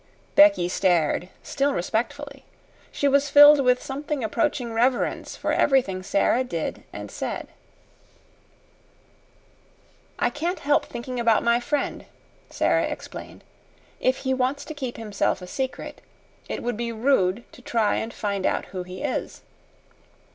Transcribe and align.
Becky 0.33 0.67
stared 0.67 1.29
still 1.43 1.73
respectfully. 1.75 2.43
She 2.91 3.07
was 3.07 3.29
filled 3.29 3.59
with 3.63 3.83
something 3.83 4.23
approaching 4.23 4.73
reverence 4.73 5.35
for 5.35 5.53
everything 5.53 6.01
Sara 6.01 6.43
did 6.43 6.83
and 6.91 7.11
said. 7.11 7.49
"I 10.17 10.31
can't 10.31 10.61
help 10.61 10.87
thinking 10.87 11.19
about 11.19 11.43
my 11.43 11.59
friend," 11.59 12.05
Sara 12.49 12.85
explained. 12.85 13.43
"If 13.99 14.17
he 14.25 14.33
wants 14.33 14.65
to 14.65 14.73
keep 14.73 14.97
himself 14.97 15.39
a 15.39 15.45
secret, 15.45 16.01
it 16.49 16.63
would 16.63 16.77
be 16.77 16.91
rude 16.91 17.43
to 17.51 17.61
try 17.61 17.97
and 17.97 18.11
find 18.11 18.43
out 18.47 18.65
who 18.73 18.81
he 18.81 19.03
is. 19.03 19.43